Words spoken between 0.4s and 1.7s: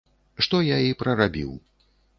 Што я і прарабіў.